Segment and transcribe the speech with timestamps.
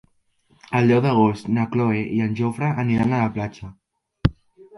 [0.77, 3.71] El deu d'agost na Cloè i en Jofre aniran a la platja.